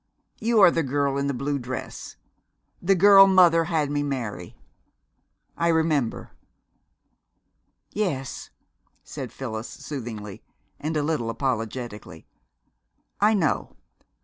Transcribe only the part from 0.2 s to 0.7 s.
"You